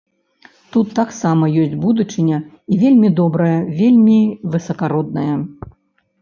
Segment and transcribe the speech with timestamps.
[0.75, 2.37] Тут таксама ёсць будучыня
[2.71, 3.51] і вельмі добрая,
[3.83, 4.17] вельмі
[4.57, 5.29] высакародная.